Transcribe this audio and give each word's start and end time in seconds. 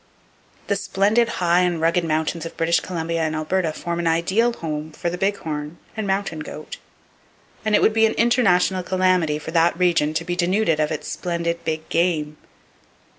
The 0.65 0.75
splendid 0.75 1.29
high 1.29 1.59
and 1.59 1.79
rugged 1.79 2.03
mountains 2.03 2.43
of 2.47 2.57
British 2.57 2.79
Columbia 2.79 3.21
and 3.21 3.35
Alberta 3.35 3.71
form 3.71 3.99
an 3.99 4.07
ideal 4.07 4.51
home 4.53 4.91
for 4.91 5.11
the 5.11 5.17
big 5.19 5.37
horn 5.37 5.77
(and 5.95 6.07
mountain 6.07 6.39
goat), 6.39 6.77
and 7.63 7.75
it 7.75 7.83
would 7.83 7.93
be 7.93 8.07
an 8.07 8.13
international 8.13 8.81
calamity 8.81 9.37
for 9.37 9.51
that 9.51 9.77
region 9.77 10.15
to 10.15 10.25
be 10.25 10.35
denuded 10.35 10.79
of 10.79 10.89
its 10.91 11.07
splendid 11.07 11.63
big 11.65 11.87
game. 11.89 12.37